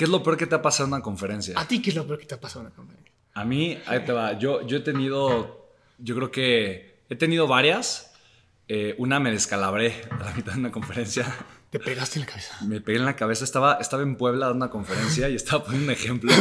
¿qué 0.00 0.04
es 0.04 0.10
lo 0.10 0.22
peor 0.22 0.38
que 0.38 0.46
te 0.46 0.54
ha 0.54 0.62
pasado 0.62 0.86
en 0.86 0.94
una 0.94 1.02
conferencia? 1.02 1.60
¿A 1.60 1.68
ti 1.68 1.82
qué 1.82 1.90
es 1.90 1.96
lo 1.96 2.06
peor 2.06 2.18
que 2.18 2.24
te 2.24 2.34
ha 2.34 2.40
pasado 2.40 2.60
en 2.60 2.68
una 2.68 2.74
conferencia? 2.74 3.12
A 3.34 3.44
mí, 3.44 3.78
ahí 3.84 4.02
te 4.02 4.12
va. 4.12 4.32
Yo, 4.38 4.66
yo 4.66 4.78
he 4.78 4.80
tenido, 4.80 5.74
yo 5.98 6.16
creo 6.16 6.30
que 6.30 7.02
he 7.10 7.16
tenido 7.16 7.46
varias. 7.46 8.14
Eh, 8.66 8.94
una 8.96 9.20
me 9.20 9.30
descalabré 9.30 10.00
a 10.10 10.24
la 10.24 10.32
mitad 10.32 10.54
de 10.54 10.60
una 10.60 10.72
conferencia. 10.72 11.26
Te 11.68 11.78
pegaste 11.78 12.18
en 12.18 12.24
la 12.24 12.32
cabeza. 12.32 12.56
Me 12.64 12.80
pegué 12.80 12.98
en 12.98 13.04
la 13.04 13.14
cabeza. 13.14 13.44
Estaba, 13.44 13.74
estaba 13.74 14.02
en 14.02 14.16
Puebla 14.16 14.46
dando 14.46 14.64
una 14.64 14.72
conferencia 14.72 15.28
y 15.28 15.34
estaba 15.34 15.64
poniendo 15.64 15.92
un 15.92 15.92
ejemplo 15.92 16.32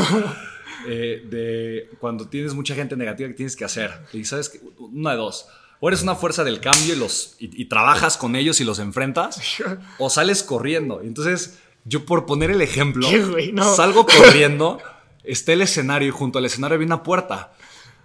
eh, 0.88 1.26
de 1.30 1.90
cuando 2.00 2.30
tienes 2.30 2.54
mucha 2.54 2.76
gente 2.76 2.96
negativa 2.96 3.28
que 3.28 3.36
tienes 3.36 3.58
que 3.58 3.66
hacer. 3.66 3.92
Y 4.14 4.24
sabes, 4.24 4.48
que 4.48 4.62
una 4.78 5.12
de 5.12 5.18
dos. 5.18 5.50
O 5.82 5.90
eres 5.90 6.02
una 6.02 6.16
fuerza 6.16 6.46
del 6.46 6.62
cambio 6.62 6.94
y, 6.94 6.98
los, 6.98 7.36
y, 7.40 7.62
y 7.62 7.66
trabajas 7.66 8.16
con 8.16 8.38
ellos 8.38 8.62
y 8.62 8.64
los 8.64 8.80
enfrentas, 8.80 9.42
o 9.98 10.10
sales 10.10 10.44
corriendo. 10.44 11.02
Entonces, 11.02 11.60
yo 11.90 12.06
por 12.06 12.26
poner 12.26 12.52
el 12.52 12.62
ejemplo. 12.62 13.08
No. 13.54 13.76
salgo 13.76 14.06
corriendo, 14.06 14.78
está 15.24 15.54
el 15.54 15.62
escenario 15.62 16.08
y 16.08 16.12
junto 16.12 16.40
al 16.40 16.46
escenario 16.46 16.78
hay 16.78 16.86
una 16.86 17.04
puerta. 17.04 17.54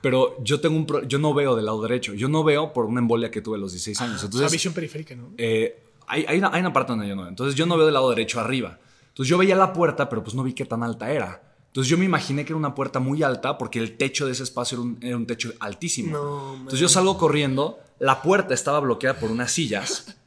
Pero 0.00 0.36
yo 0.42 0.60
tengo 0.60 0.76
un 0.76 0.84
pro- 0.86 1.02
yo 1.04 1.18
no 1.18 1.32
veo 1.32 1.56
del 1.56 1.64
lado 1.66 1.80
derecho. 1.82 2.12
Yo 2.14 2.28
no 2.28 2.44
veo 2.44 2.72
por 2.72 2.84
una 2.84 3.00
embolia 3.00 3.30
que 3.30 3.40
tuve 3.40 3.56
a 3.56 3.60
los 3.60 3.72
16 3.72 4.00
años. 4.02 4.20
sea, 4.20 4.26
Entonces, 4.26 4.52
visión 4.52 4.74
periférica, 4.74 5.14
¿no? 5.14 5.30
eh, 5.38 5.82
hay, 6.06 6.26
hay, 6.28 6.38
una, 6.38 6.50
hay 6.52 6.60
una 6.60 6.72
parte 6.72 6.92
donde 6.92 7.08
yo 7.08 7.14
no 7.16 7.22
veo. 7.22 7.30
Entonces 7.30 7.54
yo 7.54 7.64
no 7.64 7.76
veo 7.76 7.86
del 7.86 7.94
lado 7.94 8.10
derecho 8.10 8.38
arriba. 8.40 8.78
Entonces 9.08 9.30
yo 9.30 9.38
veía 9.38 9.56
la 9.56 9.72
puerta, 9.72 10.08
pero 10.10 10.22
pues 10.22 10.34
no 10.34 10.42
vi 10.42 10.52
qué 10.52 10.64
tan 10.66 10.82
alta 10.82 11.10
era. 11.10 11.40
Entonces 11.68 11.88
yo 11.90 11.96
me 11.96 12.04
imaginé 12.04 12.44
que 12.44 12.52
era 12.52 12.58
una 12.58 12.74
puerta 12.74 13.00
muy 13.00 13.22
alta 13.22 13.56
porque 13.58 13.78
el 13.78 13.96
techo 13.96 14.26
de 14.26 14.32
ese 14.32 14.42
espacio 14.42 14.76
era 14.76 14.82
un, 14.82 14.98
era 15.00 15.16
un 15.16 15.26
techo 15.26 15.52
altísimo. 15.58 16.12
No, 16.12 16.54
Entonces 16.56 16.80
yo 16.80 16.88
salgo 16.88 17.16
corriendo, 17.16 17.78
la 17.98 18.20
puerta 18.22 18.52
estaba 18.54 18.80
bloqueada 18.80 19.18
por 19.18 19.30
unas 19.30 19.52
sillas. 19.52 20.14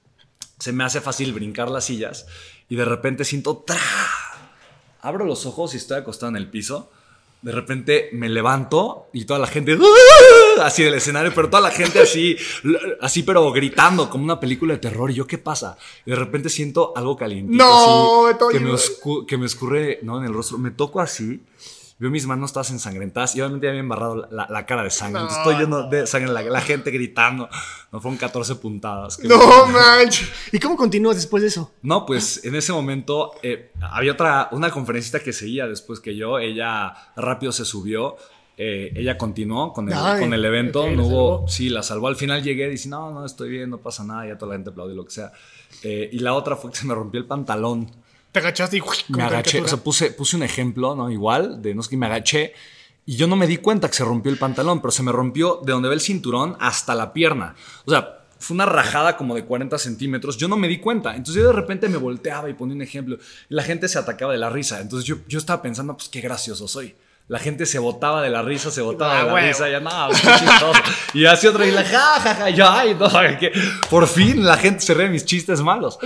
Se 0.59 0.71
me 0.71 0.83
hace 0.83 1.01
fácil 1.01 1.33
brincar 1.33 1.69
las 1.69 1.85
sillas 1.85 2.25
y 2.69 2.75
de 2.75 2.85
repente 2.85 3.23
siento 3.25 3.63
¡tra! 3.65 3.77
Abro 5.01 5.25
los 5.25 5.45
ojos 5.45 5.73
y 5.73 5.77
estoy 5.77 5.97
acostado 5.99 6.29
en 6.31 6.37
el 6.37 6.49
piso. 6.49 6.91
De 7.41 7.51
repente 7.51 8.09
me 8.13 8.29
levanto 8.29 9.07
y 9.13 9.25
toda 9.25 9.39
la 9.39 9.47
gente 9.47 9.77
¡ah! 9.79 10.65
así 10.65 10.83
del 10.83 10.95
escenario, 10.95 11.31
pero 11.35 11.49
toda 11.49 11.61
la 11.61 11.71
gente 11.71 11.99
así, 11.99 12.35
así 13.01 13.21
pero 13.23 13.51
gritando 13.51 14.09
como 14.09 14.23
una 14.23 14.39
película 14.39 14.73
de 14.73 14.79
terror. 14.79 15.11
Y 15.11 15.15
yo, 15.15 15.27
¿qué 15.27 15.37
pasa? 15.37 15.77
Y 16.05 16.09
de 16.09 16.15
repente 16.15 16.49
siento 16.49 16.93
algo 16.95 17.15
calientito 17.15 17.63
No, 17.63 18.49
que, 18.49 18.59
me 18.59 18.71
que 19.27 19.37
me 19.37 19.45
escurre 19.45 19.99
¿no? 20.01 20.17
en 20.17 20.25
el 20.25 20.33
rostro. 20.33 20.57
Me 20.57 20.71
toco 20.71 20.99
así, 20.99 21.39
veo 21.99 22.11
mis 22.11 22.27
manos 22.27 22.53
todas 22.53 22.69
ensangrentadas 22.71 23.35
y 23.35 23.41
obviamente 23.41 23.65
ya 23.65 23.69
había 23.71 23.79
embarrado 23.81 24.27
la, 24.29 24.45
la 24.49 24.65
cara 24.65 24.83
de 24.83 24.91
sangre. 24.91 25.19
No. 25.21 25.27
Entonces 25.27 25.39
estoy 25.45 25.63
lleno 25.63 25.89
de 25.89 26.05
sangre, 26.05 26.31
la, 26.31 26.41
la 26.43 26.61
gente 26.61 26.91
gritando. 26.91 27.49
No 27.91 27.99
fueron 28.01 28.17
14 28.17 28.55
puntadas. 28.55 29.17
que- 29.17 29.27
No 29.27 29.65
manches. 29.67 30.29
¿Y 30.51 30.59
cómo 30.59 30.75
continúas 30.77 31.15
después 31.15 31.41
de 31.41 31.49
eso? 31.49 31.71
no, 31.81 32.05
pues 32.05 32.43
en 32.45 32.55
ese 32.55 32.71
momento 32.73 33.31
eh, 33.41 33.71
había 33.81 34.11
otra, 34.11 34.49
una 34.51 34.69
conferencista 34.69 35.19
que 35.21 35.33
seguía 35.33 35.67
después 35.67 35.99
que 35.99 36.15
yo, 36.15 36.37
ella 36.39 36.93
rápido 37.15 37.51
se 37.51 37.65
subió, 37.65 38.15
eh, 38.59 38.91
ella 38.95 39.17
continuó 39.17 39.71
con 39.73 39.87
el, 39.87 39.93
Ay, 39.97 40.19
con 40.19 40.33
el 40.33 40.43
evento, 40.43 40.81
ok, 40.83 40.89
no 40.91 40.95
la 40.95 41.03
hubo, 41.03 41.35
salvó. 41.37 41.47
sí, 41.47 41.69
la 41.69 41.83
salvó, 41.83 42.07
al 42.07 42.15
final 42.15 42.41
llegué 42.43 42.67
y 42.67 42.71
dije, 42.71 42.89
no, 42.89 43.11
no, 43.11 43.25
estoy 43.25 43.49
bien, 43.49 43.69
no 43.69 43.77
pasa 43.77 44.03
nada, 44.03 44.27
ya 44.27 44.37
toda 44.37 44.49
la 44.51 44.55
gente 44.57 44.71
aplaudió, 44.71 44.95
lo 44.95 45.05
que 45.05 45.11
sea. 45.11 45.31
Eh, 45.83 46.09
y 46.11 46.19
la 46.19 46.33
otra 46.33 46.55
fue 46.55 46.71
que 46.71 46.77
se 46.77 46.85
me 46.87 46.95
rompió 46.95 47.19
el 47.19 47.27
pantalón, 47.27 47.89
Te 48.31 48.39
agachaste 48.39 48.77
y 48.77 48.81
¡uy! 48.81 48.97
me 49.09 49.23
agaché, 49.23 49.61
o 49.61 49.67
sea, 49.67 49.77
puse, 49.77 50.11
puse 50.11 50.35
un 50.35 50.43
ejemplo, 50.43 50.95
¿no? 50.95 51.09
Igual, 51.09 51.61
de 51.61 51.73
no 51.73 51.83
sé 51.83 51.89
qué, 51.89 51.97
me 51.97 52.05
agaché. 52.05 52.53
Y 53.05 53.15
yo 53.15 53.27
no 53.27 53.35
me 53.35 53.47
di 53.47 53.57
cuenta 53.57 53.87
que 53.87 53.95
se 53.95 54.03
rompió 54.03 54.31
el 54.31 54.37
pantalón, 54.37 54.81
pero 54.81 54.91
se 54.91 55.01
me 55.01 55.11
rompió 55.11 55.61
de 55.63 55.71
donde 55.71 55.87
ve 55.87 55.95
el 55.95 56.01
cinturón 56.01 56.57
hasta 56.59 56.93
la 56.93 57.13
pierna. 57.13 57.55
O 57.85 57.91
sea, 57.91 58.25
fue 58.39 58.55
una 58.55 58.65
rajada 58.65 59.17
como 59.17 59.33
de 59.33 59.45
40 59.45 59.77
centímetros. 59.77 60.37
Yo 60.37 60.47
no 60.47 60.57
me 60.57 60.67
di 60.67 60.79
cuenta. 60.79 61.15
Entonces 61.15 61.41
yo 61.41 61.47
de 61.47 61.53
repente 61.53 61.87
me 61.89 61.97
volteaba 61.97 62.49
y 62.49 62.53
ponía 62.53 62.75
un 62.75 62.81
ejemplo. 62.81 63.17
La 63.49 63.63
gente 63.63 63.87
se 63.87 63.97
atacaba 63.97 64.33
de 64.33 64.37
la 64.37 64.49
risa. 64.49 64.81
Entonces 64.81 65.07
yo, 65.07 65.17
yo 65.27 65.39
estaba 65.39 65.61
pensando, 65.61 65.95
pues 65.95 66.09
qué 66.09 66.21
gracioso 66.21 66.67
soy. 66.67 66.95
La 67.29 67.39
gente 67.39 67.65
se 67.65 67.77
botaba 67.77 68.21
de 68.21 68.29
la 68.29 68.41
risa, 68.41 68.71
se 68.71 68.79
botaba 68.81 69.15
Ah, 69.15 69.19
de 69.21 69.27
la 69.27 69.33
huevo. 69.33 69.47
risa. 69.49 69.69
Ya, 69.69 69.81
no, 69.81 69.89
qué 70.11 70.15
chistoso. 70.15 70.71
Y 71.13 71.25
así 71.25 71.45
otra 71.47 71.65
y 71.65 71.71
la 71.71 71.83
ja, 71.83 72.19
ja, 72.21 72.35
ja. 72.35 72.49
Yo, 72.49 72.69
ay, 72.69 72.95
no, 72.97 73.09
que 73.37 73.51
por 73.89 74.07
fin 74.07 74.45
la 74.45 74.55
gente 74.55 74.79
se 74.79 74.93
ríe 74.93 75.07
de 75.07 75.11
mis 75.11 75.25
chistes 75.25 75.59
malos. 75.61 75.99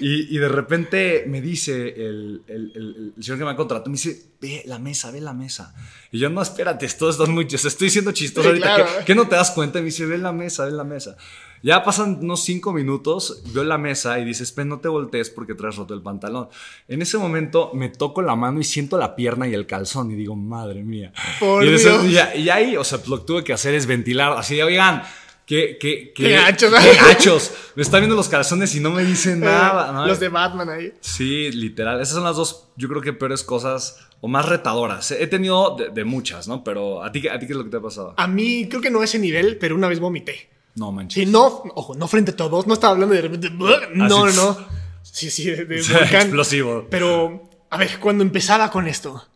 Y, 0.00 0.36
y 0.36 0.38
de 0.38 0.48
repente 0.48 1.24
me 1.28 1.40
dice 1.40 1.88
el, 1.88 2.42
el- 2.46 2.72
el- 2.74 3.12
el 3.16 3.22
señor 3.24 3.38
que 3.38 3.44
me 3.46 3.52
ha 3.52 3.56
contratado, 3.56 3.88
me 3.90 3.96
dice, 3.96 4.32
ve 4.38 4.64
la 4.66 4.78
mesa, 4.78 5.10
ve 5.10 5.22
la 5.22 5.32
mesa. 5.32 5.74
Y 6.12 6.18
yo, 6.18 6.28
no, 6.28 6.42
espérate, 6.42 6.86
todos 6.88 7.18
están 7.18 7.32
muy 7.34 7.46
chistosos. 7.46 7.72
Estoy 7.72 7.88
siendo 7.88 8.12
chistoso 8.12 8.42
Sí, 8.42 8.48
ahorita. 8.48 8.74
claro. 8.74 8.90
¿Qué, 8.98 9.04
qué 9.06 9.14
no 9.14 9.26
te 9.28 9.36
das 9.36 9.52
cuenta? 9.52 9.78
Y 9.78 9.82
me 9.82 9.86
dice, 9.86 10.04
ve 10.04 10.18
la 10.18 10.32
mesa, 10.32 10.66
ve 10.66 10.72
la 10.72 10.84
mesa. 10.84 11.16
Ya 11.62 11.82
pasan 11.82 12.18
unos 12.22 12.44
cinco 12.44 12.72
minutos, 12.72 13.42
veo 13.52 13.64
la 13.64 13.78
mesa 13.78 14.18
y 14.18 14.24
dices, 14.24 14.52
Pen, 14.52 14.68
no 14.68 14.78
te 14.80 14.88
voltees 14.88 15.30
porque 15.30 15.54
traes 15.54 15.76
roto 15.76 15.94
el 15.94 16.02
pantalón. 16.02 16.48
En 16.88 17.02
ese 17.02 17.18
momento 17.18 17.70
me 17.74 17.88
toco 17.88 18.22
la 18.22 18.36
mano 18.36 18.60
y 18.60 18.64
siento 18.64 18.98
la 18.98 19.16
pierna 19.16 19.48
y 19.48 19.54
el 19.54 19.66
calzón 19.66 20.10
y 20.10 20.14
digo, 20.14 20.36
madre 20.36 20.82
mía. 20.84 21.12
Por 21.40 21.64
y, 21.64 21.68
en 21.68 21.74
ese- 21.74 21.98
Dios. 22.06 22.34
y 22.36 22.48
ahí, 22.50 22.76
o 22.76 22.84
sea, 22.84 23.00
lo 23.08 23.20
que 23.20 23.24
tuve 23.26 23.44
que 23.44 23.52
hacer 23.52 23.74
es 23.74 23.86
ventilar. 23.86 24.32
Así 24.36 24.54
de, 24.56 24.62
oigan, 24.62 25.02
qué, 25.46 25.76
qué, 25.80 26.12
Qué 26.14 26.30
gachos. 26.30 26.72
qué 26.80 26.94
gachos. 26.96 27.52
Me 27.74 27.82
están 27.82 28.00
viendo 28.00 28.16
los 28.16 28.28
calzones 28.28 28.74
y 28.74 28.80
no 28.80 28.90
me 28.90 29.04
dicen 29.04 29.40
nada. 29.40 29.92
¿no? 29.92 30.04
Eh, 30.04 30.08
Los 30.08 30.20
de 30.20 30.28
Batman 30.28 30.68
ahí. 30.68 30.92
Sí, 31.00 31.50
literal. 31.52 32.00
Esas 32.00 32.14
son 32.14 32.24
las 32.24 32.36
dos, 32.36 32.68
yo 32.76 32.88
creo 32.88 33.00
que 33.02 33.12
peores 33.12 33.42
cosas 33.42 33.98
o 34.20 34.28
más 34.28 34.48
retadoras. 34.48 35.10
He 35.10 35.26
tenido 35.26 35.76
de, 35.76 35.90
de 35.90 36.04
muchas, 36.04 36.48
¿no? 36.48 36.62
Pero 36.64 37.02
¿a 37.02 37.12
ti, 37.12 37.26
¿a 37.28 37.38
ti 37.38 37.46
qué 37.46 37.52
es 37.52 37.56
lo 37.56 37.64
que 37.64 37.70
te 37.70 37.76
ha 37.76 37.82
pasado? 37.82 38.14
A 38.16 38.26
mí 38.26 38.66
creo 38.68 38.80
que 38.80 38.90
no 38.90 39.00
a 39.00 39.04
ese 39.04 39.18
nivel, 39.18 39.56
pero 39.58 39.74
una 39.74 39.88
vez 39.88 40.00
vomité. 40.00 40.48
No 40.76 40.92
manches. 40.92 41.24
Sí, 41.24 41.30
no, 41.30 41.46
ojo, 41.74 41.94
no 41.94 42.06
frente 42.06 42.30
a 42.32 42.36
todos, 42.36 42.66
no 42.66 42.74
estaba 42.74 42.92
hablando 42.92 43.14
de 43.14 43.22
repente. 43.22 43.50
No, 43.50 43.68
no, 44.08 44.26
no. 44.30 44.66
Sí, 45.02 45.30
sí, 45.30 45.50
de, 45.50 45.64
de 45.64 45.82
volcán. 45.92 46.22
explosivo. 46.22 46.86
Pero, 46.90 47.48
a 47.70 47.78
ver, 47.78 47.98
cuando 47.98 48.22
empezaba 48.22 48.70
con 48.70 48.86
esto, 48.86 49.26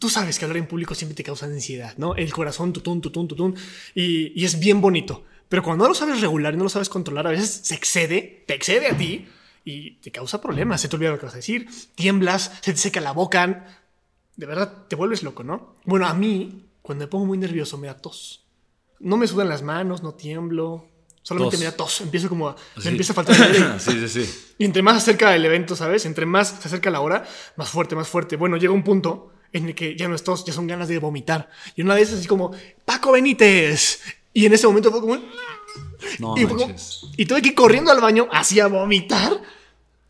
tú 0.00 0.08
sabes 0.08 0.38
que 0.38 0.44
hablar 0.46 0.58
en 0.58 0.66
público 0.66 0.94
siempre 0.94 1.14
te 1.14 1.22
causa 1.22 1.46
ansiedad, 1.46 1.94
¿no? 1.98 2.14
El 2.14 2.32
corazón, 2.32 2.72
tutún, 2.72 3.00
tutún, 3.00 3.28
tutún, 3.28 3.54
y, 3.94 4.32
y 4.40 4.44
es 4.44 4.58
bien 4.58 4.80
bonito. 4.80 5.24
Pero 5.48 5.62
cuando 5.62 5.84
no 5.84 5.90
lo 5.90 5.94
sabes 5.94 6.20
regular 6.20 6.54
y 6.54 6.56
no 6.56 6.64
lo 6.64 6.70
sabes 6.70 6.88
controlar, 6.88 7.26
a 7.26 7.30
veces 7.30 7.60
se 7.62 7.74
excede, 7.74 8.44
te 8.46 8.54
excede 8.54 8.88
a 8.88 8.96
ti 8.96 9.26
y 9.64 9.92
te 9.96 10.10
causa 10.10 10.40
problemas. 10.40 10.80
Se 10.80 10.88
te 10.88 10.96
olvida 10.96 11.10
lo 11.10 11.18
que 11.18 11.26
vas 11.26 11.34
a 11.34 11.38
decir, 11.38 11.68
tiemblas, 11.94 12.50
se 12.62 12.72
te 12.72 12.78
seca 12.78 13.00
la 13.00 13.12
boca. 13.12 13.66
De 14.36 14.46
verdad, 14.46 14.86
te 14.88 14.96
vuelves 14.96 15.22
loco, 15.22 15.44
¿no? 15.44 15.74
Bueno, 15.84 16.06
a 16.06 16.14
mí, 16.14 16.64
cuando 16.82 17.04
me 17.04 17.08
pongo 17.08 17.26
muy 17.26 17.38
nervioso, 17.38 17.78
me 17.78 17.86
da 17.86 17.96
tos. 17.96 18.42
No 19.00 19.16
me 19.16 19.26
sudan 19.26 19.48
las 19.48 19.62
manos, 19.62 20.02
no 20.02 20.14
tiemblo. 20.14 20.86
Solamente 21.22 21.56
Tos. 21.56 21.60
me 21.60 21.64
da 21.66 21.72
tos. 21.76 22.00
Empiezo 22.02 22.28
como 22.28 22.48
a. 22.48 22.56
Sí. 22.76 22.82
Me 22.84 22.90
empieza 22.90 23.12
a 23.12 23.16
faltar 23.16 23.42
aire. 23.42 23.64
sí, 23.80 24.08
sí, 24.08 24.24
sí. 24.24 24.44
Y 24.58 24.64
entre 24.64 24.82
más 24.82 24.96
acerca 24.96 25.34
el 25.34 25.44
evento, 25.44 25.74
¿sabes? 25.74 26.06
Entre 26.06 26.24
más 26.24 26.48
se 26.60 26.68
acerca 26.68 26.90
la 26.90 27.00
hora, 27.00 27.24
más 27.56 27.68
fuerte, 27.68 27.96
más 27.96 28.08
fuerte. 28.08 28.36
Bueno, 28.36 28.56
llega 28.56 28.72
un 28.72 28.84
punto 28.84 29.32
en 29.52 29.66
el 29.66 29.74
que 29.74 29.96
ya 29.96 30.06
no 30.08 30.14
es 30.14 30.22
tos, 30.22 30.44
ya 30.44 30.52
son 30.52 30.66
ganas 30.66 30.88
de 30.88 30.98
vomitar. 30.98 31.48
Y 31.74 31.82
una 31.82 31.98
esas 31.98 32.20
así 32.20 32.28
como, 32.28 32.52
Paco 32.84 33.12
Benítez. 33.12 34.00
Y 34.32 34.44
en 34.46 34.52
ese 34.52 34.66
momento 34.66 34.90
fue 34.90 35.00
como... 35.00 35.16
No 36.18 36.34
y, 36.36 36.42
fue 36.42 36.48
como- 36.50 36.66
manches. 36.66 37.06
y 37.16 37.24
tuve 37.26 37.40
que 37.42 37.48
ir 37.48 37.54
corriendo 37.54 37.90
al 37.90 38.00
baño 38.00 38.28
hacia 38.30 38.66
vomitar. 38.66 39.40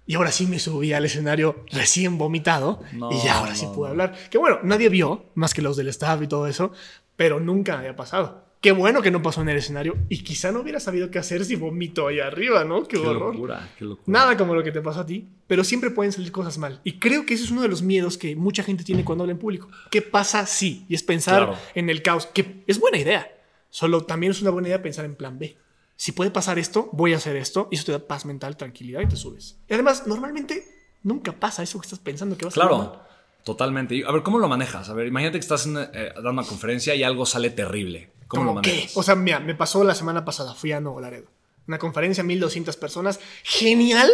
Y 0.06 0.14
ahora 0.16 0.30
sí 0.32 0.47
me 0.47 0.58
subí 0.58 0.92
al 0.92 1.04
escenario 1.04 1.64
recién 1.70 2.18
vomitado. 2.18 2.82
No, 2.92 3.10
y 3.10 3.22
ya 3.24 3.38
ahora 3.38 3.54
sí 3.54 3.66
no, 3.66 3.72
pude 3.72 3.86
no. 3.86 3.91
hablar. 3.92 4.28
Que 4.30 4.38
bueno, 4.38 4.58
nadie 4.62 4.88
vio, 4.88 5.26
más 5.34 5.54
que 5.54 5.62
los 5.62 5.76
del 5.76 5.88
staff 5.88 6.20
y 6.22 6.26
todo 6.26 6.47
eso. 6.47 6.72
Pero 7.16 7.41
nunca 7.41 7.78
había 7.78 7.94
pasado. 7.97 8.45
Qué 8.60 8.72
bueno 8.72 9.00
que 9.02 9.10
no 9.10 9.22
pasó 9.22 9.42
en 9.42 9.48
el 9.50 9.58
escenario. 9.58 9.96
Y 10.08 10.24
quizá 10.24 10.50
no 10.50 10.60
hubiera 10.60 10.80
sabido 10.80 11.10
qué 11.10 11.18
hacer 11.18 11.44
si 11.44 11.54
vomito 11.56 12.08
ahí 12.08 12.18
arriba, 12.20 12.64
¿no? 12.64 12.82
Qué, 12.84 12.96
Qué 13.00 13.06
horror. 13.06 13.34
locura, 13.34 13.70
qué 13.78 13.84
locura. 13.84 14.04
Nada 14.06 14.36
como 14.36 14.54
lo 14.54 14.64
que 14.64 14.72
te 14.72 14.80
pasó 14.80 15.00
a 15.00 15.06
ti, 15.06 15.28
pero 15.46 15.62
siempre 15.62 15.90
pueden 15.90 16.10
salir 16.12 16.32
cosas 16.32 16.58
mal. 16.58 16.80
Y 16.82 16.98
creo 16.98 17.26
que 17.26 17.34
ese 17.34 17.44
es 17.44 17.50
uno 17.50 17.62
de 17.62 17.68
los 17.68 17.82
miedos 17.82 18.18
que 18.18 18.34
mucha 18.34 18.62
gente 18.64 18.82
tiene 18.82 19.04
cuando 19.04 19.22
habla 19.24 19.32
en 19.32 19.38
público. 19.38 19.68
¿Qué 19.90 20.02
pasa 20.02 20.46
si? 20.46 20.84
Y 20.88 20.94
es 20.94 21.02
pensar 21.02 21.44
Claro. 21.44 21.58
en 21.74 21.90
el 21.90 22.02
caos, 22.02 22.26
que 22.26 22.64
es 22.66 22.80
buena 22.80 22.98
idea. 22.98 23.30
Solo 23.70 24.04
también 24.04 24.30
es 24.32 24.40
una 24.40 24.50
buena 24.50 24.68
idea 24.68 24.82
pensar 24.82 25.04
en 25.04 25.14
plan 25.14 25.38
B. 25.38 25.56
Si 25.96 26.12
puede 26.12 26.30
pasar 26.30 26.58
esto, 26.58 26.88
voy 26.92 27.12
a 27.14 27.18
hacer 27.18 27.36
esto, 27.36 27.68
y 27.70 27.76
eso 27.76 27.84
te 27.86 27.92
da 27.92 27.98
paz 28.06 28.24
mental, 28.26 28.56
tranquilidad 28.56 29.00
y 29.02 29.06
te 29.06 29.16
subes. 29.16 29.58
Y 29.68 29.74
además, 29.74 30.06
normalmente 30.06 30.64
nunca 31.02 31.32
pasa 31.32 31.62
eso 31.62 31.78
que 31.78 31.86
estás 31.86 31.98
pensando 32.00 32.36
que 32.36 32.44
va 32.46 32.48
a 32.50 32.52
salir 32.52 32.70
mal. 32.70 32.88
Claro, 32.90 33.02
totalmente. 33.46 34.02
A 34.06 34.10
ver, 34.12 34.22
¿cómo 34.22 34.38
lo 34.41 34.48
manejas? 34.48 34.88
A 34.91 34.92
ver, 34.92 35.06
imagínate 35.06 35.38
que 35.38 35.42
estás 35.42 35.65
en, 35.66 35.76
eh, 35.78 36.10
dando 36.16 36.30
una 36.32 36.42
conferencia 36.42 36.94
y 36.97 37.03
algo 37.04 37.24
sale 37.24 37.50
terrible. 37.50 38.10
¿Cómo 38.26 38.42
lo 38.42 38.48
¿Cómo 38.50 38.62
qué? 38.62 38.71
manejas? 38.72 38.97
O 38.97 39.03
sea, 39.04 39.15
mira, 39.15 39.38
me 39.38 39.54
pasó 39.54 39.84
la 39.84 39.94
semana 39.94 40.24
pasada, 40.24 40.53
fui 40.54 40.72
a 40.72 40.80
Nuevo 40.80 41.00
Laredo. 41.00 41.28
Una 41.68 41.78
conferencia, 41.78 42.24
1200 42.24 42.76
personas, 42.76 43.21
genial. 43.44 44.10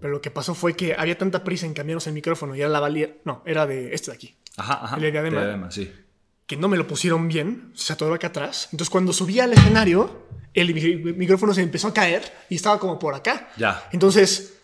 Pero 0.00 0.12
lo 0.14 0.20
que 0.22 0.30
pasó 0.30 0.54
fue 0.54 0.74
que 0.74 0.94
había 0.96 1.18
tanta 1.18 1.44
prisa 1.44 1.66
en 1.66 1.74
cambiarnos 1.74 2.06
el 2.06 2.12
micrófono 2.14 2.54
y 2.56 2.60
era 2.60 2.68
la 2.70 2.80
valía. 2.80 3.16
No, 3.24 3.42
era 3.44 3.66
de 3.66 3.94
este 3.94 4.10
de 4.12 4.16
aquí. 4.16 4.36
ajá, 4.56 4.84
ajá. 4.84 4.96
el 4.96 5.02
de 5.02 5.10
diadema. 5.12 5.40
Diadema, 5.40 5.70
sí. 5.70 5.92
Que 6.46 6.56
no 6.56 6.68
me 6.68 6.76
lo 6.76 6.86
pusieron 6.86 7.28
bien, 7.28 7.72
se 7.74 7.92
atoró 7.92 8.14
acá 8.14 8.28
atrás. 8.28 8.68
Entonces, 8.72 8.90
cuando 8.90 9.12
subí 9.12 9.40
al 9.40 9.52
escenario, 9.52 10.26
el 10.54 10.72
mi- 10.74 11.12
micrófono 11.14 11.52
se 11.52 11.62
empezó 11.62 11.88
a 11.88 11.94
caer 11.94 12.22
y 12.48 12.54
estaba 12.56 12.78
como 12.78 12.98
por 12.98 13.14
acá. 13.14 13.48
Ya. 13.56 13.88
Entonces, 13.92 14.58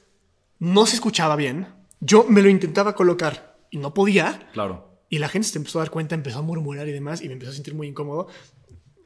no 0.59 0.87
se 0.87 0.95
escuchaba 0.97 1.37
bien. 1.37 1.67
Yo 2.01 2.25
me 2.25 2.43
lo 2.43 2.49
intentaba 2.49 2.95
colocar 2.95 3.57
y 3.71 3.79
no 3.79 3.93
podía. 3.95 4.49
Claro. 4.53 4.89
Y 5.09 5.19
la 5.19 5.29
gente 5.29 5.49
se 5.49 5.59
empezó 5.59 5.79
a 5.79 5.83
dar 5.83 5.91
cuenta, 5.91 6.15
empezó 6.15 6.39
a 6.39 6.43
murmurar 6.43 6.89
y 6.89 6.93
demás, 6.93 7.21
y 7.23 7.27
me 7.27 7.35
empezó 7.35 7.51
a 7.51 7.55
sentir 7.55 7.75
muy 7.75 7.89
incómodo. 7.89 8.29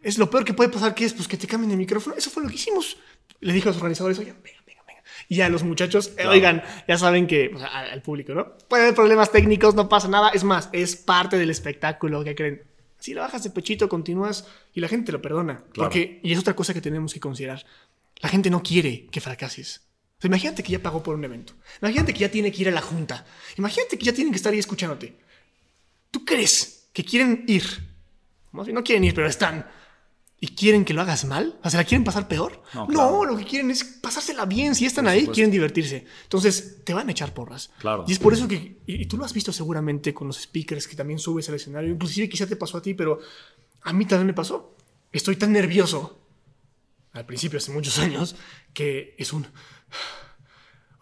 Es 0.02 0.18
lo 0.18 0.28
peor 0.30 0.44
que 0.44 0.52
puede 0.52 0.68
pasar, 0.70 0.94
que 0.94 1.04
es 1.04 1.14
pues 1.14 1.26
que 1.28 1.36
te 1.36 1.46
cambien 1.46 1.70
el 1.72 1.78
micrófono. 1.78 2.14
Eso 2.16 2.30
fue 2.30 2.42
lo 2.42 2.48
que 2.48 2.56
hicimos. 2.56 2.98
Le 3.40 3.52
dije 3.52 3.68
a 3.68 3.72
los 3.72 3.78
organizadores, 3.78 4.18
oye, 4.18 4.32
venga, 4.44 4.60
venga, 4.66 4.82
venga. 4.86 5.02
Y 5.28 5.40
a 5.40 5.48
los 5.48 5.62
muchachos, 5.64 6.08
eh, 6.08 6.12
Claro. 6.16 6.30
oigan, 6.32 6.62
ya 6.86 6.98
saben 6.98 7.26
que, 7.26 7.50
o 7.54 7.58
sea, 7.58 7.68
al 7.68 8.02
público, 8.02 8.34
¿no? 8.34 8.56
Puede 8.68 8.82
haber 8.82 8.94
problemas 8.94 9.32
técnicos, 9.32 9.74
no 9.74 9.88
pasa 9.88 10.08
nada. 10.08 10.28
Es 10.28 10.44
más, 10.44 10.68
es 10.72 10.94
parte 10.96 11.38
del 11.38 11.48
espectáculo, 11.50 12.22
¿qué 12.22 12.34
creen? 12.34 12.62
Si 12.98 13.14
lo 13.14 13.22
bajas 13.22 13.42
de 13.44 13.50
pechito, 13.50 13.88
continúas 13.88 14.46
y 14.74 14.80
la 14.80 14.88
gente 14.88 15.06
te 15.06 15.12
lo 15.12 15.22
perdona. 15.22 15.64
Claro. 15.72 15.88
Porque, 15.88 16.20
y 16.22 16.32
es 16.32 16.38
otra 16.38 16.54
cosa 16.54 16.72
que 16.74 16.80
tenemos 16.82 17.12
que 17.14 17.20
considerar. 17.20 17.64
La 18.20 18.28
gente 18.28 18.50
no 18.50 18.62
quiere 18.62 19.06
que 19.06 19.20
fracases. 19.20 19.82
Sea, 20.24 20.28
imagínate 20.28 20.62
que 20.62 20.72
ya 20.72 20.82
pagó 20.82 21.02
por 21.02 21.14
un 21.14 21.24
evento. 21.24 21.52
Imagínate 21.82 22.14
que 22.14 22.20
ya 22.20 22.30
tiene 22.30 22.50
que 22.50 22.62
ir 22.62 22.68
a 22.68 22.72
la 22.72 22.80
junta. 22.80 23.26
Imagínate 23.58 23.98
que 23.98 24.06
ya 24.06 24.12
tienen 24.14 24.32
que 24.32 24.36
estar 24.38 24.52
ahí 24.52 24.58
escuchándote. 24.58 25.18
¿Tú 26.10 26.24
crees 26.24 26.88
que 26.94 27.04
quieren 27.04 27.44
ir? 27.46 27.62
Más 28.52 28.64
bien 28.66 28.74
no 28.74 28.82
quieren 28.82 29.04
ir, 29.04 29.14
pero 29.14 29.26
están. 29.26 29.66
¿Y 30.40 30.48
quieren 30.48 30.84
que 30.86 30.94
lo 30.94 31.02
hagas 31.02 31.24
mal? 31.26 31.58
O 31.62 31.68
sea, 31.70 31.80
¿la 31.80 31.84
quieren 31.84 32.04
pasar 32.04 32.26
peor? 32.28 32.62
No, 32.72 32.80
No, 32.82 32.86
claro. 32.88 33.24
lo 33.26 33.36
que 33.36 33.44
quieren 33.44 33.70
es 33.70 33.84
pasársela 33.84 34.46
bien. 34.46 34.74
Si 34.74 34.86
están 34.86 35.06
ahí, 35.08 35.20
supuesto. 35.20 35.34
quieren 35.34 35.50
divertirse. 35.50 36.06
Entonces, 36.22 36.84
te 36.84 36.94
van 36.94 37.08
a 37.08 37.12
echar 37.12 37.34
porras. 37.34 37.70
Claro. 37.78 38.04
Y 38.08 38.12
es 38.12 38.18
por 38.18 38.32
eso 38.32 38.48
que, 38.48 38.78
y, 38.86 39.02
y 39.02 39.06
tú 39.06 39.16
lo 39.18 39.24
has 39.26 39.32
visto 39.34 39.52
seguramente 39.52 40.14
con 40.14 40.26
los 40.26 40.40
speakers 40.40 40.88
que 40.88 40.96
también 40.96 41.18
subes 41.18 41.48
al 41.50 41.56
escenario. 41.56 41.90
Inclusive 41.92 42.28
quizá 42.28 42.46
te 42.46 42.56
pasó 42.56 42.78
a 42.78 42.82
ti, 42.82 42.94
pero 42.94 43.20
a 43.82 43.92
mí 43.92 44.06
también 44.06 44.26
me 44.28 44.34
pasó. 44.34 44.74
Estoy 45.12 45.36
tan 45.36 45.52
nervioso, 45.52 46.20
al 47.12 47.24
principio, 47.26 47.58
hace 47.58 47.70
muchos 47.72 47.98
años, 48.00 48.36
que 48.72 49.14
es 49.18 49.32
un... 49.32 49.46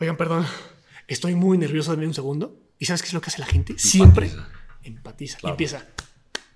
Oigan, 0.01 0.17
perdón, 0.17 0.47
estoy 1.07 1.35
muy 1.35 1.59
nervioso, 1.59 1.93
dame 1.93 2.07
un 2.07 2.15
segundo. 2.15 2.59
¿Y 2.79 2.87
sabes 2.87 3.03
qué 3.03 3.09
es 3.09 3.15
lo 3.15 3.21
que 3.21 3.29
hace 3.29 3.39
la 3.39 3.47
gente? 3.47 3.79
Siempre 3.79 4.31
empatiza. 4.83 5.39
Y 5.43 5.47
empieza, 5.49 5.87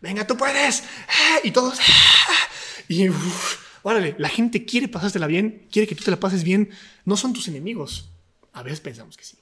venga, 0.01 0.27
tú 0.27 0.37
puedes. 0.37 0.83
¡Ah! 1.09 1.39
Y 1.45 1.51
todos... 1.53 1.79
¡ah! 1.79 2.49
Y... 2.89 3.09
uf, 3.09 3.59
órale, 3.83 4.17
la 4.19 4.29
gente 4.29 4.65
quiere 4.65 4.89
pasársela 4.89 5.27
bien, 5.29 5.69
quiere 5.71 5.87
que 5.87 5.95
tú 5.95 6.03
te 6.05 6.11
la 6.11 6.19
pases 6.19 6.43
bien. 6.43 6.71
No 7.05 7.17
son 7.17 7.33
tus 7.33 7.47
enemigos. 7.49 8.11
A 8.53 8.63
veces 8.63 8.81
pensamos 8.81 9.17
que 9.17 9.25
sí. 9.25 9.37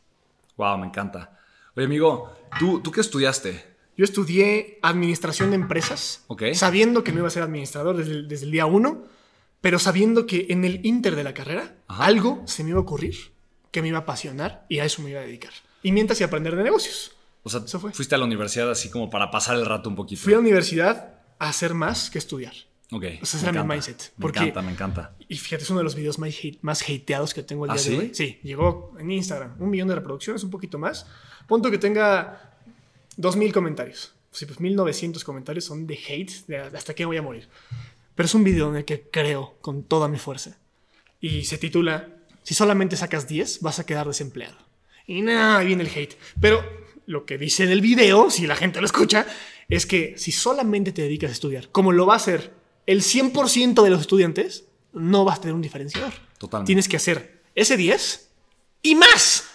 Wow, 0.57 0.79
me 0.79 0.87
encanta. 0.87 1.39
Oye, 1.77 1.87
amigo, 1.87 2.37
¿tú, 2.59 2.81
¿tú 2.81 2.91
qué 2.93 3.01
estudiaste? 3.01 3.75
Yo 3.97 4.05
estudié 4.05 4.79
administración 4.83 5.51
de 5.51 5.57
empresas, 5.57 6.25
Ok. 6.27 6.43
sabiendo 6.55 7.05
que 7.05 7.13
no 7.13 7.19
iba 7.21 7.29
a 7.29 7.31
ser 7.31 7.45
administrador 7.45 7.97
desde 7.97 8.45
el 8.45 8.51
día 8.51 8.67
uno, 8.67 9.05
pero 9.65 9.79
sabiendo 9.79 10.27
que 10.27 10.49
en 10.51 10.63
el 10.67 10.85
inter 10.85 11.17
de 11.17 11.25
la 11.25 11.33
carrera 11.33 11.75
Ajá. 11.89 12.05
algo 12.05 12.43
se 12.47 12.63
me 12.65 12.69
iba 12.71 12.79
a 12.79 12.83
ocurrir 12.83 13.17
que 13.71 13.81
me 13.81 13.89
iba 13.89 13.97
a 13.97 14.03
apasionar 14.03 14.67
y 14.69 14.81
a 14.81 14.85
eso 14.85 15.01
me 15.01 15.09
iba 15.09 15.21
a 15.21 15.23
dedicar. 15.25 15.53
Y 15.83 15.91
mientras 15.91 16.21
y 16.21 16.25
aprender 16.25 16.55
de 16.55 16.63
negocios. 16.65 17.17
O 17.45 17.49
sea, 17.49 17.61
Eso 17.65 17.81
fue. 17.81 17.93
fuiste 17.95 18.15
a 18.15 18.19
la 18.19 18.27
universidad 18.27 18.71
así 18.71 18.91
como 18.91 19.09
para 19.09 19.31
pasar 19.31 19.57
el 19.57 19.65
rato 19.65 19.89
un 19.89 19.97
poquito. 19.97 20.21
Fui 20.21 20.35
a 20.35 20.37
la 20.37 20.41
universidad 20.43 21.15
a 21.39 21.49
hacer 21.49 21.73
más 21.73 22.11
que 22.11 22.19
estudiar. 22.19 22.53
Ok. 22.93 23.05
O 23.23 23.27
sea, 23.27 23.39
ese 23.41 23.47
me 23.47 23.53
era 23.53 23.65
mi 23.65 23.71
mindset, 23.75 24.13
Me 24.19 24.23
porque- 24.23 24.39
encanta, 24.41 24.61
me 24.63 24.71
encanta. 24.73 25.15
Y 25.29 25.37
fíjate, 25.39 25.63
es 25.65 25.71
uno 25.71 25.79
de 25.79 25.85
los 25.85 25.95
videos 25.95 26.19
más, 26.19 26.29
hate- 26.35 26.59
más 26.61 26.83
hateados 26.83 27.33
que 27.33 27.43
tengo 27.43 27.65
el 27.65 27.71
¿Ah, 27.71 27.75
día 27.75 27.83
sí? 27.83 27.91
de 27.93 27.99
hoy. 27.99 28.11
Sí, 28.15 28.39
llegó 28.43 28.95
en 29.01 29.11
Instagram. 29.11 29.57
Un 29.59 29.71
millón 29.71 29.89
de 29.89 29.95
reproducciones, 29.95 30.45
un 30.45 30.51
poquito 30.51 30.79
más. 30.79 31.07
Punto 31.49 31.71
que 31.71 31.79
tenga 31.79 32.53
2.000 33.17 33.51
comentarios. 33.53 34.13
Sí, 34.31 34.45
pues 34.47 34.59
1.900 34.61 35.23
comentarios 35.25 35.65
son 35.65 35.87
de 35.87 35.95
hate, 36.09 36.33
de 36.49 36.59
hasta 36.59 36.93
que 36.95 37.05
voy 37.07 37.17
a 37.17 37.23
morir. 37.23 37.49
Pero 38.15 38.27
es 38.27 38.35
un 38.35 38.45
video 38.45 38.71
en 38.71 38.77
el 38.77 38.85
que 38.85 39.09
creo 39.11 39.57
con 39.61 39.85
toda 39.85 40.09
mi 40.09 40.19
fuerza. 40.19 40.59
Y 41.21 41.45
se 41.45 41.59
titula, 41.59 42.09
si 42.43 42.55
solamente 42.55 42.97
sacas 42.97 43.27
10, 43.27 43.61
vas 43.61 43.79
a 43.79 43.87
quedar 43.87 44.07
desempleado. 44.07 44.57
Y 45.07 45.23
nada, 45.23 45.59
ahí 45.59 45.67
viene 45.67 45.83
el 45.83 45.91
hate. 45.95 46.17
Pero 46.41 46.63
lo 47.07 47.27
que 47.27 47.39
dice 47.39 47.65
en 47.65 47.71
el 47.71 47.81
video, 47.81 48.31
si 48.31 48.47
la 48.47 48.57
gente 48.57 48.81
lo 48.81 48.87
escucha, 48.87 49.27
es 49.69 49.87
que 49.87 50.15
si 50.17 50.33
solamente 50.33 50.93
te 50.93 51.03
dedicas 51.03 51.31
a 51.31 51.33
estudiar, 51.33 51.71
como 51.71 51.93
lo 51.93 52.07
va 52.07 52.15
a 52.15 52.19
hacer 52.19 52.55
el 52.87 53.03
100% 53.03 53.83
de 53.83 53.91
los 53.91 54.01
estudiantes, 54.01 54.65
no 54.93 55.25
vas 55.25 55.39
a 55.39 55.41
tener 55.43 55.55
un 55.55 55.63
diferenciador. 55.63 56.13
Totalmente. 56.39 56.69
Tienes 56.69 56.89
que 56.89 56.97
hacer 56.97 57.43
ese 57.55 57.77
10 57.77 58.31
y 58.83 58.95
más. 58.95 59.51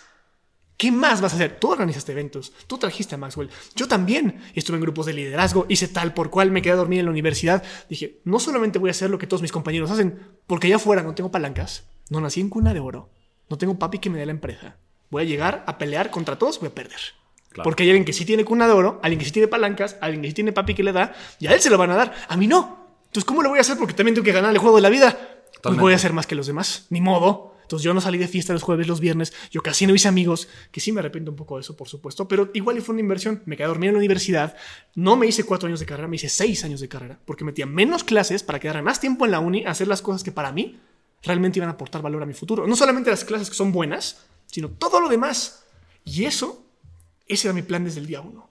¿Qué 0.80 0.94
más 0.94 1.20
vas 1.20 1.34
a 1.34 1.36
hacer? 1.36 1.58
Tú 1.60 1.74
organizaste 1.74 2.14
eventos, 2.14 2.54
tú 2.66 2.78
trajiste 2.78 3.14
a 3.14 3.18
Maxwell. 3.18 3.50
Yo 3.76 3.90
también 3.90 4.42
estuve 4.56 4.78
en 4.78 4.81
grupos 4.81 5.08
de 5.08 5.12
liderazgo, 5.12 5.66
hice 5.68 5.90
tal 5.90 6.14
por 6.14 6.30
cual, 6.30 6.52
me 6.52 6.62
quedé 6.62 6.72
a 6.72 6.78
dormir 6.78 7.00
en 7.00 7.06
la 7.06 7.12
universidad. 7.12 7.62
Dije, 7.90 8.22
no 8.24 8.40
solamente 8.40 8.80
voy 8.80 8.90
a 8.90 8.92
hacer 8.92 9.10
lo 9.10 9.18
que 9.18 9.28
todos 9.28 9.42
mis 9.42 9.52
compañeros 9.52 9.92
hacen, 9.92 10.18
porque 10.48 10.68
allá 10.68 10.78
afuera 10.78 11.04
no 11.04 11.14
tengo 11.16 11.31
palancas, 11.31 11.84
no 12.10 12.22
nací 12.22 12.40
en 12.40 12.48
cuna 12.48 12.74
de 12.74 12.80
oro, 12.80 13.10
no 13.50 13.58
tengo 13.58 13.78
papi 13.78 14.00
que 14.00 14.10
me 14.10 14.20
dé 14.20 14.26
la 14.26 14.31
empresa. 14.31 14.78
Voy 15.10 15.24
a 15.24 15.26
llegar 15.26 15.66
a 15.68 15.78
pelear 15.78 16.12
contra 16.12 16.38
todos, 16.38 16.62
voy 16.62 16.70
a 16.70 16.76
perder. 16.76 17.02
Claro. 17.50 17.66
Porque 17.66 17.84
hay 17.84 17.90
alguien 17.90 18.06
que 18.06 18.14
sí 18.14 18.24
tiene 18.24 18.46
cuna 18.46 18.66
de 18.66 18.72
oro, 18.72 19.02
alguien 19.04 19.20
que 19.20 19.26
sí 19.26 19.31
tiene 19.31 19.50
palancas, 19.50 19.98
alguien 20.00 20.22
que 20.22 20.30
sí 20.30 20.34
tiene 20.34 20.54
papi 20.54 20.76
que 20.76 20.84
le 20.84 20.94
da, 20.94 21.14
y 21.42 21.48
a 21.48 21.52
él 21.52 21.60
se 21.60 21.70
lo 21.70 21.78
van 21.78 21.92
a 21.92 21.98
dar, 21.98 22.14
a 22.30 22.38
mí 22.38 22.48
no. 22.48 23.02
Entonces, 23.08 23.26
¿cómo 23.26 23.44
lo 23.44 23.50
voy 23.50 23.58
a 23.58 23.62
hacer? 23.64 23.78
Porque 23.78 23.94
también 23.94 24.16
tengo 24.16 24.24
que 24.24 24.31
ganar 24.31 24.52
el 24.52 24.60
juego 24.60 24.78
de 24.78 24.81
la 24.81 24.90
vida. 24.90 25.42
Pues 25.62 25.76
voy 25.76 25.92
a 25.92 25.98
hacer 25.98 26.14
más 26.14 26.26
que 26.26 26.36
los 26.36 26.48
demás, 26.48 26.86
ni 26.90 27.02
modo. 27.02 27.49
Entonces 27.69 27.83
yo 27.83 27.94
no 27.94 28.01
salí 28.01 28.18
de 28.18 28.27
fiesta 28.27 28.51
los 28.51 28.63
jueves, 28.63 28.88
los 28.88 29.00
viernes, 29.00 29.31
yo 29.51 29.62
casi 29.62 29.86
no 29.86 29.94
hice 29.94 30.07
amigos, 30.07 30.48
que 30.71 30.80
sí 30.80 30.92
me 30.92 31.01
arrepiento 31.01 31.30
un 31.30 31.38
poco 31.38 31.57
de 31.57 31.62
eso, 31.62 31.77
por 31.77 31.88
supuesto, 31.88 32.27
pero 32.27 32.50
igual 32.56 32.80
y 32.80 32.81
fue 32.81 32.94
una 32.94 33.01
inversión. 33.01 33.44
Me 33.45 33.56
quedé 33.56 33.66
a 33.66 33.68
dormir 33.68 33.89
en 33.89 33.94
la 33.94 34.00
universidad, 34.00 34.57
no 34.95 35.16
me 35.16 35.27
hice 35.27 35.44
cuatro 35.44 35.68
años 35.68 35.80
de 35.80 35.86
carrera, 35.86 36.07
me 36.07 36.16
hice 36.16 36.30
seis 36.30 36.63
años 36.63 36.80
de 36.80 36.89
carrera, 36.89 37.19
porque 37.25 37.44
metía 37.44 37.68
menos 37.68 38.04
clases 38.04 38.42
para 38.42 38.60
quedarme 38.60 38.81
más 38.81 39.00
tiempo 39.00 39.24
en 39.25 39.31
la 39.31 39.39
uni, 39.39 39.66
a 39.66 39.69
hacer 39.69 39.88
las 39.88 40.01
cosas 40.01 40.24
que 40.24 40.31
para 40.31 40.51
mí 40.51 40.80
realmente 41.21 41.60
iban 41.60 41.69
a 41.69 41.74
aportar 41.74 42.01
valor 42.01 42.24
a 42.24 42.25
mi 42.25 42.33
futuro. 42.33 42.66
No 42.66 42.75
solamente 42.75 43.12
las 43.12 43.24
clases 43.24 43.51
que 43.51 43.56
son 43.56 43.71
buenas, 43.71 44.25
sino 44.48 44.69
todo 44.69 45.00
lo 45.00 45.07
demás. 45.07 45.63
Y 46.04 46.25
eso, 46.25 46.66
ese 47.27 47.50
era 47.50 47.54
mi 47.54 47.62
plan 47.62 47.83
desde 47.83 48.00
el 48.00 48.07
día 48.07 48.21
uno. 48.21 48.50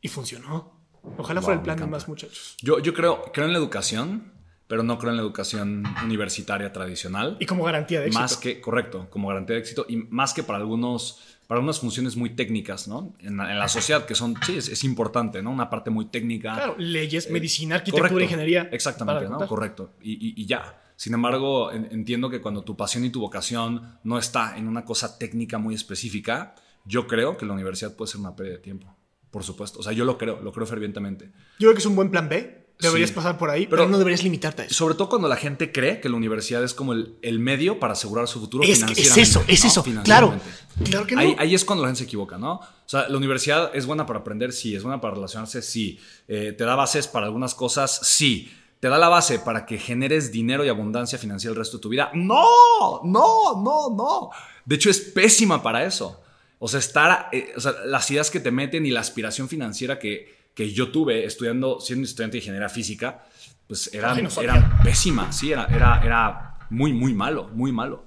Y 0.00 0.06
funcionó. 0.06 0.78
Ojalá 1.18 1.40
Wow, 1.40 1.46
fuera 1.46 1.58
el 1.58 1.64
plan 1.64 1.76
de 1.76 1.86
más 1.86 2.06
muchachos. 2.06 2.56
Yo, 2.62 2.78
yo 2.78 2.94
creo, 2.94 3.32
creo 3.32 3.46
en 3.46 3.52
la 3.52 3.58
educación, 3.58 4.32
pero 4.70 4.84
no 4.84 4.98
creo 4.98 5.10
en 5.10 5.16
la 5.16 5.22
educación 5.22 5.84
universitaria 6.04 6.72
tradicional. 6.72 7.36
Y 7.40 7.44
como 7.46 7.64
garantía 7.64 7.98
de 8.00 8.06
éxito. 8.06 8.22
Más 8.22 8.36
que, 8.36 8.60
correcto, 8.60 9.08
como 9.10 9.26
garantía 9.28 9.56
de 9.56 9.60
éxito 9.60 9.84
y 9.88 9.96
más 9.96 10.32
que 10.32 10.44
para 10.44 10.58
algunos, 10.60 11.18
para 11.48 11.58
algunas 11.58 11.80
funciones 11.80 12.16
muy 12.16 12.30
técnicas, 12.30 12.86
¿no? 12.86 13.12
En 13.18 13.36
la, 13.36 13.50
en 13.50 13.58
la 13.58 13.68
sociedad, 13.68 14.06
que 14.06 14.14
son, 14.14 14.36
sí, 14.46 14.56
es, 14.56 14.68
es 14.68 14.84
importante, 14.84 15.42
¿no? 15.42 15.50
Una 15.50 15.68
parte 15.68 15.90
muy 15.90 16.04
técnica. 16.06 16.54
Claro, 16.54 16.76
leyes, 16.78 17.28
medicina, 17.30 17.74
arquitectura, 17.74 18.08
Correcto, 18.08 18.24
ingeniería. 18.24 18.68
Exactamente, 18.72 19.28
¿no? 19.28 19.44
Correcto. 19.48 19.94
Y, 20.00 20.12
y- 20.12 20.34
y 20.40 20.46
ya. 20.46 20.80
Sin 20.94 21.14
embargo, 21.14 21.72
en- 21.72 21.88
entiendo 21.90 22.30
que 22.30 22.40
cuando 22.40 22.62
tu 22.62 22.76
pasión 22.76 23.04
y 23.04 23.10
tu 23.10 23.20
vocación 23.20 23.98
no 24.04 24.18
está 24.18 24.56
en 24.56 24.68
una 24.68 24.84
cosa 24.84 25.18
técnica 25.18 25.58
muy 25.58 25.74
específica, 25.74 26.54
yo 26.84 27.08
creo 27.08 27.36
que 27.36 27.44
la 27.44 27.54
universidad 27.54 27.96
puede 27.96 28.12
ser 28.12 28.20
una 28.20 28.36
pérdida 28.36 28.54
de 28.56 28.62
tiempo. 28.62 28.94
Por 29.32 29.42
supuesto. 29.44 29.78
O 29.80 29.82
sea, 29.82 29.92
yo 29.92 30.04
lo 30.04 30.18
creo, 30.18 30.40
lo 30.40 30.52
creo 30.52 30.66
fervientemente. 30.66 31.26
Yo 31.58 31.66
creo 31.68 31.72
que 31.74 31.78
es 31.78 31.86
un 31.86 31.96
buen 31.96 32.10
plan 32.10 32.28
B. 32.28 32.59
Deberías 32.80 33.10
Sí. 33.10 33.14
pasar 33.16 33.36
por 33.38 33.50
ahí, 33.50 33.66
pero, 33.66 33.82
Pero- 33.82 33.90
no 33.90 33.98
deberías 33.98 34.22
limitarte 34.22 34.62
a 34.62 34.64
eso. 34.66 34.74
Sobre 34.74 34.94
todo 34.94 35.08
cuando 35.08 35.28
la 35.28 35.36
gente 35.36 35.70
cree 35.72 36.00
que 36.00 36.08
la 36.08 36.16
universidad 36.16 36.62
es 36.64 36.74
como 36.74 36.92
el, 36.92 37.14
el 37.22 37.38
medio 37.38 37.78
para 37.78 37.92
asegurar 37.92 38.26
su 38.28 38.40
futuro 38.40 38.64
Es, 38.64 38.82
es 38.82 39.16
eso, 39.16 39.44
es 39.46 39.64
¿no? 39.64 39.68
eso. 39.68 39.84
Claro. 40.04 40.34
Claro 40.84 41.06
que 41.06 41.14
no. 41.14 41.20
Ahí, 41.20 41.36
ahí 41.38 41.54
es 41.54 41.64
cuando 41.64 41.82
la 41.82 41.88
gente 41.88 41.98
se 41.98 42.04
equivoca, 42.04 42.38
¿no? 42.38 42.54
O 42.54 42.64
sea, 42.86 43.08
la 43.08 43.16
universidad 43.16 43.70
es 43.74 43.86
buena 43.86 44.06
para 44.06 44.20
aprender, 44.20 44.52
sí. 44.52 44.74
Es 44.74 44.82
buena 44.82 45.00
para 45.00 45.14
relacionarse, 45.14 45.62
sí. 45.62 45.98
Eh, 46.26 46.54
te 46.56 46.64
da 46.64 46.74
bases 46.74 47.06
para 47.06 47.26
algunas 47.26 47.54
cosas, 47.54 48.00
sí. 48.02 48.50
Te 48.80 48.88
da 48.88 48.96
la 48.96 49.08
base 49.10 49.38
para 49.40 49.66
que 49.66 49.76
generes 49.76 50.32
dinero 50.32 50.64
y 50.64 50.68
abundancia 50.70 51.18
financiera 51.18 51.52
el 51.52 51.58
resto 51.58 51.76
de 51.76 51.82
tu 51.82 51.88
vida. 51.90 52.10
No, 52.14 53.02
no, 53.04 53.62
no, 53.62 53.90
no. 53.94 54.30
De 54.64 54.76
hecho, 54.76 54.88
es 54.88 55.00
pésima 55.00 55.62
para 55.62 55.84
eso. 55.84 56.22
O 56.58 56.66
sea, 56.68 56.80
estar, 56.80 57.28
eh, 57.32 57.52
o 57.56 57.60
sea, 57.60 57.72
las 57.84 58.10
ideas 58.10 58.30
que 58.30 58.40
te 58.40 58.50
meten 58.50 58.86
y 58.86 58.90
la 58.90 59.00
aspiración 59.00 59.48
financiera 59.48 59.98
que, 59.98 60.39
que 60.60 60.70
yo 60.74 60.90
tuve 60.90 61.24
estudiando, 61.24 61.80
siendo 61.80 62.04
estudiante 62.04 62.34
de 62.36 62.40
ingeniería 62.40 62.68
física, 62.68 63.24
pues 63.66 63.88
eran, 63.94 64.18
Ay, 64.18 64.22
no 64.24 64.28
sabía. 64.28 64.50
eran 64.56 64.82
pésimas, 64.82 65.34
sí, 65.38 65.52
era, 65.52 65.64
era, 65.66 66.02
era 66.04 66.58
muy, 66.68 66.92
muy 66.92 67.14
malo, 67.14 67.48
muy 67.54 67.72
malo. 67.72 68.04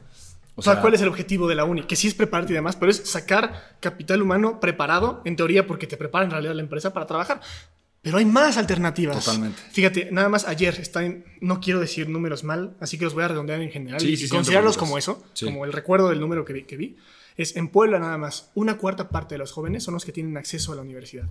o 0.54 0.62
sea, 0.62 0.80
¿cuál 0.80 0.94
es 0.94 1.02
el 1.02 1.08
objetivo 1.08 1.48
de 1.48 1.56
la 1.56 1.64
uni? 1.66 1.82
Que 1.82 1.96
sí 1.96 2.08
es 2.08 2.14
prepararte 2.14 2.54
y 2.54 2.56
demás, 2.56 2.76
pero 2.76 2.92
es 2.92 2.98
sacar 3.10 3.76
capital 3.80 4.22
humano 4.22 4.60
preparado, 4.60 5.24
en 5.26 5.36
teoría, 5.36 5.66
porque 5.66 5.88
te 5.88 5.98
prepara 5.98 6.26
en 6.26 6.30
realidad 6.32 6.54
la 6.54 6.62
empresa 6.62 6.94
para 6.94 7.08
trabajar. 7.08 7.42
Pero 8.04 8.18
hay 8.18 8.26
más 8.26 8.58
alternativas. 8.58 9.26
Totalmente. 9.26 9.60
Fíjate, 9.72 10.10
nada 10.12 10.30
más 10.30 10.46
ayer 10.48 10.76
está 10.80 11.04
en- 11.06 11.26
no 11.42 11.60
quiero 11.60 11.80
decir 11.80 12.08
números 12.08 12.44
mal, 12.44 12.76
así 12.80 13.00
que 13.00 13.06
los 13.06 13.16
voy 13.16 13.24
a 13.24 13.30
redondear 13.30 13.62
en 13.62 13.72
general 13.72 14.00
Sí, 14.00 14.10
y 14.12 14.18
sí, 14.18 14.30
considerarlos 14.30 14.78
como 14.78 15.00
eso, 15.00 15.24
Sí. 15.34 15.46
como 15.46 15.66
el 15.66 15.74
recuerdo 15.74 16.10
del 16.10 16.20
número 16.20 16.46
que 16.46 16.54
vi, 16.54 16.64
que 16.66 16.78
vi. 16.78 16.98
Es 17.36 17.56
en 17.56 17.70
Puebla 17.70 17.98
nada 17.98 18.20
más, 18.20 18.52
una 18.54 18.78
cuarta 18.78 19.10
parte 19.10 19.34
de 19.36 19.40
los 19.40 19.52
jóvenes 19.52 19.84
son 19.84 19.96
los 19.96 20.06
que 20.06 20.12
tienen 20.12 20.38
acceso 20.38 20.72
a 20.72 20.76
la 20.76 20.82
universidad. 20.84 21.26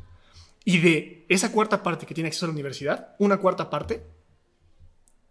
Y 0.64 0.78
de 0.78 1.26
esa 1.28 1.50
cuarta 1.50 1.82
parte 1.82 2.06
que 2.06 2.14
tiene 2.14 2.28
acceso 2.28 2.46
a 2.46 2.48
la 2.48 2.52
universidad, 2.52 3.16
una 3.18 3.38
cuarta 3.38 3.68
parte 3.68 4.06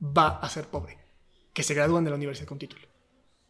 va 0.02 0.40
a 0.40 0.50
ser 0.50 0.66
pobre, 0.66 0.98
que 1.54 1.64
se 1.64 1.74
gradúan 1.74 2.04
de 2.04 2.10
la 2.10 2.16
universidad 2.16 2.48
con 2.48 2.60
título. 2.60 2.88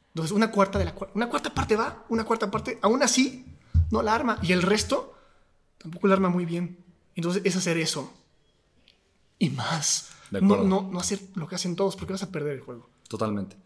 Entonces, 0.09 0.31
una 0.31 0.51
cuarta 0.51 0.77
de 0.77 0.85
la 0.85 0.95
una 1.13 1.29
cuarta 1.29 1.53
parte 1.53 1.75
va, 1.75 2.05
una 2.09 2.25
cuarta 2.25 2.51
parte, 2.51 2.77
aún 2.81 3.01
así, 3.01 3.45
no 3.91 4.01
la 4.01 4.13
arma. 4.13 4.37
Y 4.41 4.51
el 4.51 4.61
resto 4.61 5.15
tampoco 5.77 6.07
la 6.07 6.15
arma 6.15 6.29
muy 6.29 6.45
bien. 6.45 6.77
Entonces, 7.15 7.41
es 7.45 7.55
hacer 7.55 7.77
eso. 7.77 8.13
Y 9.39 9.49
más. 9.49 10.09
De 10.29 10.41
No, 10.41 10.63
no, 10.63 10.89
no 10.91 10.99
hacer 10.99 11.19
lo 11.35 11.47
que 11.47 11.55
hacen 11.55 11.75
todos, 11.75 11.95
porque 11.95 12.13
vas 12.13 12.23
a 12.23 12.31
perder 12.31 12.53
el 12.53 12.61
juego. 12.61 12.89
Totalmente. 13.07 13.57